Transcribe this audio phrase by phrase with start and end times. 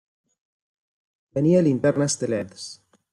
[1.35, 2.81] Venía linternas de leds.